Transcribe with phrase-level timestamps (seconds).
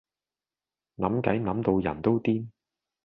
[0.97, 2.47] 諗計諗到人都癲